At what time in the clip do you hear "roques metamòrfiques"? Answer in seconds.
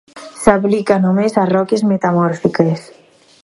1.51-2.91